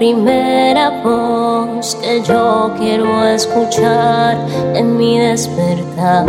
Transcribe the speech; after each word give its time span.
primera 0.00 1.02
voz 1.02 1.94
que 1.96 2.22
yo 2.22 2.74
quiero 2.78 3.26
escuchar 3.26 4.38
en 4.74 4.96
mi 4.96 5.18
despertar. 5.18 6.24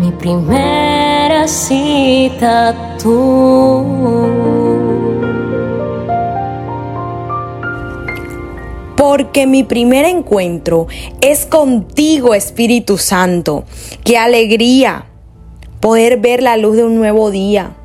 Mi 0.00 0.10
primera 0.10 1.46
cita 1.46 2.74
tú. 3.00 3.84
porque 8.96 9.46
mi 9.46 9.62
primer 9.62 10.04
encuentro 10.04 10.88
es 11.20 11.46
contigo, 11.46 12.34
Espíritu 12.34 12.98
Santo. 12.98 13.64
Qué 14.04 14.18
alegría 14.18 15.06
poder 15.80 16.18
ver 16.18 16.42
la 16.42 16.56
luz 16.56 16.76
de 16.76 16.84
un 16.84 16.96
nuevo 16.96 17.30
día. 17.30 17.77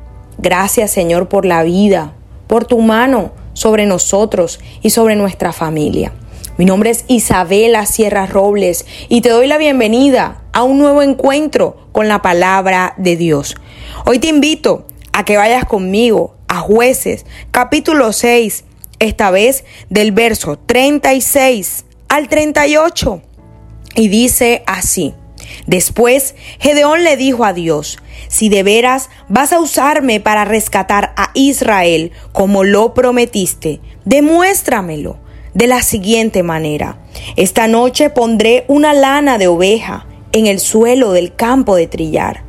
Gracias, 0.44 0.90
Señor, 0.90 1.30
por 1.30 1.46
la 1.46 1.62
vida, 1.62 2.12
por 2.48 2.66
tu 2.66 2.78
mano 2.82 3.32
sobre 3.54 3.86
nosotros 3.86 4.60
y 4.82 4.90
sobre 4.90 5.16
nuestra 5.16 5.54
familia. 5.54 6.12
Mi 6.58 6.66
nombre 6.66 6.90
es 6.90 7.06
Isabela 7.08 7.86
Sierra 7.86 8.26
Robles 8.26 8.84
y 9.08 9.22
te 9.22 9.30
doy 9.30 9.46
la 9.46 9.56
bienvenida 9.56 10.42
a 10.52 10.62
un 10.62 10.76
nuevo 10.76 11.00
encuentro 11.00 11.88
con 11.92 12.08
la 12.08 12.20
palabra 12.20 12.92
de 12.98 13.16
Dios. 13.16 13.54
Hoy 14.04 14.18
te 14.18 14.26
invito 14.26 14.86
a 15.14 15.24
que 15.24 15.38
vayas 15.38 15.64
conmigo 15.64 16.34
a 16.46 16.58
jueces 16.58 17.24
capítulo 17.50 18.12
6 18.12 18.64
esta 18.98 19.30
vez 19.30 19.64
del 19.88 20.12
verso 20.12 20.58
36 20.58 21.86
al 22.10 22.28
38. 22.28 23.22
Y 23.96 24.08
dice 24.08 24.62
así. 24.66 25.14
Después 25.66 26.34
Gedeón 26.58 27.04
le 27.04 27.16
dijo 27.16 27.44
a 27.44 27.52
Dios, 27.52 27.98
si 28.28 28.48
de 28.48 28.62
veras 28.62 29.10
vas 29.28 29.52
a 29.52 29.60
usarme 29.60 30.20
para 30.20 30.44
rescatar 30.44 31.12
a 31.16 31.30
Israel 31.34 32.12
como 32.32 32.64
lo 32.64 32.94
prometiste, 32.94 33.80
demuéstramelo 34.04 35.18
de 35.54 35.66
la 35.66 35.82
siguiente 35.82 36.42
manera. 36.42 36.98
Esta 37.36 37.68
noche 37.68 38.10
pondré 38.10 38.64
una 38.68 38.92
lana 38.92 39.38
de 39.38 39.46
oveja 39.46 40.06
en 40.32 40.46
el 40.46 40.58
suelo 40.58 41.12
del 41.12 41.34
campo 41.34 41.76
de 41.76 41.86
trillar. 41.86 42.42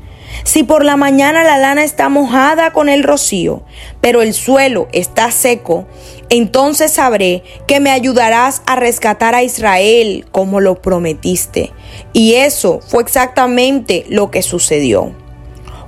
Si 0.43 0.63
por 0.63 0.83
la 0.83 0.97
mañana 0.97 1.43
la 1.43 1.57
lana 1.57 1.83
está 1.83 2.09
mojada 2.09 2.73
con 2.73 2.89
el 2.89 3.03
rocío, 3.03 3.63
pero 4.01 4.21
el 4.21 4.33
suelo 4.33 4.87
está 4.91 5.31
seco, 5.31 5.85
entonces 6.29 6.91
sabré 6.91 7.43
que 7.67 7.79
me 7.79 7.91
ayudarás 7.91 8.61
a 8.65 8.75
rescatar 8.75 9.35
a 9.35 9.43
Israel 9.43 10.25
como 10.31 10.59
lo 10.59 10.81
prometiste. 10.81 11.71
Y 12.13 12.35
eso 12.35 12.79
fue 12.87 13.03
exactamente 13.03 14.05
lo 14.09 14.31
que 14.31 14.41
sucedió. 14.41 15.11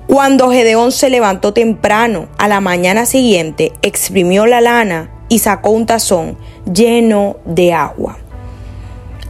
Cuando 0.08 0.50
Gedeón 0.52 0.92
se 0.92 1.10
levantó 1.10 1.54
temprano 1.54 2.30
a 2.38 2.48
la 2.48 2.62
mañana 2.62 3.06
siguiente, 3.06 3.74
exprimió 3.82 4.46
la 4.46 4.62
lana 4.62 5.12
y 5.28 5.40
sacó 5.40 5.72
un 5.72 5.86
tazón 5.86 6.38
lleno 6.72 7.38
de 7.46 7.74
agua. 7.74 8.18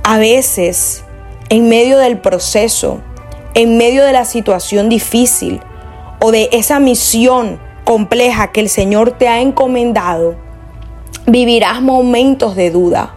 A 0.04 0.20
veces, 0.20 1.04
en 1.50 1.68
medio 1.70 1.98
del 1.98 2.20
proceso, 2.20 3.02
en 3.56 3.78
medio 3.78 4.06
de 4.06 4.14
la 4.14 4.26
situación 4.26 4.88
difícil 4.88 5.62
o 6.22 6.32
de 6.32 6.50
esa 6.52 6.80
misión 6.80 7.60
compleja 7.84 8.52
que 8.52 8.60
el 8.60 8.70
Señor 8.70 9.18
te 9.18 9.28
ha 9.28 9.42
encomendado, 9.42 10.36
vivirás 11.28 11.82
momentos 11.82 12.56
de 12.56 12.72
duda, 12.72 13.14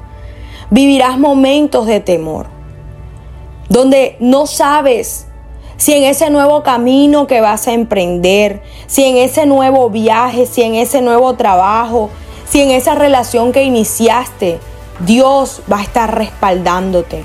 vivirás 0.68 1.16
momentos 1.16 1.86
de 1.86 2.00
temor, 2.00 2.48
donde 3.68 4.16
no 4.18 4.46
sabes 4.46 5.26
si 5.76 5.94
en 5.94 6.02
ese 6.02 6.28
nuevo 6.28 6.64
camino 6.64 7.28
que 7.28 7.40
vas 7.40 7.68
a 7.68 7.72
emprender, 7.72 8.62
si 8.88 9.04
en 9.04 9.16
ese 9.16 9.46
nuevo 9.46 9.90
viaje, 9.90 10.44
si 10.44 10.62
en 10.62 10.74
ese 10.74 11.00
nuevo 11.02 11.34
trabajo, 11.34 12.10
si 12.48 12.60
en 12.60 12.72
esa 12.72 12.96
relación 12.96 13.52
que 13.52 13.62
iniciaste, 13.62 14.58
Dios 15.06 15.62
va 15.72 15.78
a 15.78 15.82
estar 15.82 16.12
respaldándote. 16.12 17.24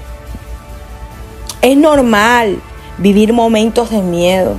Es 1.64 1.76
normal 1.76 2.62
vivir 3.00 3.34
momentos 3.34 3.90
de 3.90 4.02
miedo, 4.04 4.56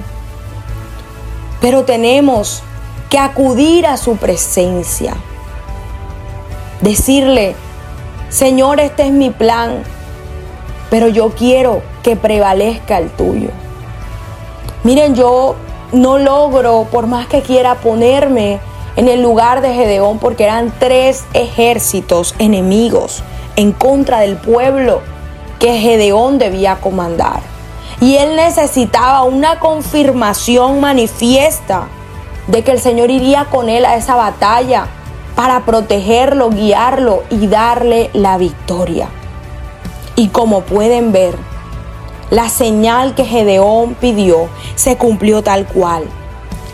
pero 1.60 1.84
tenemos 1.84 2.64
que 3.10 3.18
acudir 3.20 3.86
a 3.86 3.96
su 3.96 4.16
presencia 4.16 5.14
Decirle, 6.80 7.54
Señor, 8.28 8.80
este 8.80 9.04
es 9.04 9.12
mi 9.12 9.30
plan, 9.30 9.82
pero 10.90 11.08
yo 11.08 11.30
quiero 11.30 11.82
que 12.02 12.16
prevalezca 12.16 12.98
el 12.98 13.10
tuyo. 13.10 13.48
Miren, 14.84 15.14
yo 15.14 15.56
no 15.92 16.18
logro, 16.18 16.86
por 16.90 17.06
más 17.06 17.26
que 17.26 17.42
quiera 17.42 17.76
ponerme 17.76 18.60
en 18.96 19.08
el 19.08 19.22
lugar 19.22 19.60
de 19.60 19.74
Gedeón, 19.74 20.18
porque 20.18 20.44
eran 20.44 20.72
tres 20.78 21.24
ejércitos 21.34 22.34
enemigos 22.38 23.22
en 23.56 23.72
contra 23.72 24.20
del 24.20 24.36
pueblo 24.36 25.00
que 25.58 25.78
Gedeón 25.78 26.38
debía 26.38 26.76
comandar. 26.76 27.40
Y 28.00 28.16
él 28.16 28.36
necesitaba 28.36 29.22
una 29.22 29.58
confirmación 29.58 30.80
manifiesta 30.80 31.88
de 32.46 32.62
que 32.62 32.72
el 32.72 32.80
Señor 32.80 33.10
iría 33.10 33.46
con 33.46 33.68
él 33.68 33.84
a 33.84 33.96
esa 33.96 34.14
batalla 34.14 34.88
para 35.36 35.64
protegerlo, 35.66 36.50
guiarlo 36.50 37.22
y 37.30 37.46
darle 37.46 38.10
la 38.14 38.38
victoria. 38.38 39.08
Y 40.16 40.28
como 40.28 40.62
pueden 40.62 41.12
ver, 41.12 41.36
la 42.30 42.48
señal 42.48 43.14
que 43.14 43.24
Gedeón 43.24 43.94
pidió 43.94 44.48
se 44.74 44.96
cumplió 44.96 45.42
tal 45.42 45.66
cual. 45.66 46.04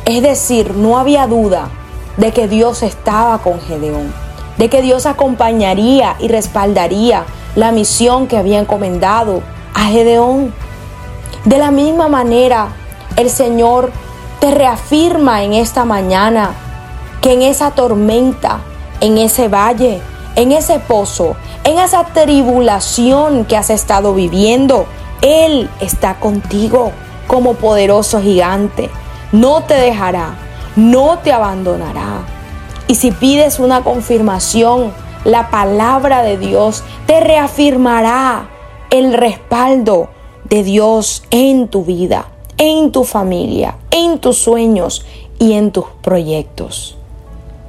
Es 0.06 0.22
decir, 0.22 0.75
no 0.75 0.97
había 0.97 1.27
duda 1.27 1.69
de 2.17 2.33
que 2.33 2.47
Dios 2.47 2.83
estaba 2.83 3.39
con 3.39 3.61
Gedeón, 3.61 4.15
de 4.56 4.71
que 4.71 4.81
Dios 4.81 5.06
acompañaría 5.06 6.17
y 6.21 6.28
respaldaría 6.28 7.25
la 7.56 7.72
misión 7.72 8.28
que 8.28 8.39
había 8.39 8.61
encomendado 8.61 9.43
a 9.75 9.87
Gedeón. 9.87 10.55
De 11.45 11.59
la 11.59 11.72
misma 11.72 12.09
manera, 12.09 12.69
el 13.17 13.28
Señor 13.28 13.91
te 14.39 14.53
reafirma 14.53 15.43
en 15.43 15.53
esta 15.53 15.84
mañana 15.84 16.51
que 17.22 17.33
en 17.33 17.43
esa 17.43 17.71
tormenta, 17.71 18.60
en 19.00 19.16
ese 19.16 19.49
valle, 19.49 20.03
en 20.34 20.53
ese 20.53 20.81
pozo, 20.81 21.37
en 21.65 21.78
esa 21.78 22.05
tribulación 22.05 23.44
que 23.44 23.56
has 23.56 23.71
estado 23.71 24.12
viviendo, 24.12 24.87
Él 25.22 25.71
está 25.81 26.19
contigo 26.19 26.91
como 27.28 27.55
poderoso 27.55 28.21
gigante. 28.21 28.91
No 29.31 29.62
te 29.62 29.75
dejará, 29.75 30.34
no 30.75 31.21
te 31.21 31.33
abandonará. 31.33 32.25
Y 32.88 32.97
si 32.97 33.12
pides 33.12 33.60
una 33.60 33.83
confirmación, 33.83 34.93
la 35.25 35.49
palabra 35.49 36.22
de 36.22 36.37
Dios 36.37 36.83
te 37.06 37.21
reafirmará 37.21 38.49
el 38.91 39.12
respaldo 39.12 40.09
de 40.44 40.65
Dios 40.65 41.22
en 41.31 41.69
tu 41.69 41.84
vida, 41.84 42.27
en 42.59 42.91
tu 42.91 43.04
familia, 43.04 43.77
en 43.93 44.19
tus 44.19 44.39
sueños 44.39 45.06
y 45.39 45.53
en 45.53 45.71
tus 45.71 45.84
proyectos. 46.03 46.97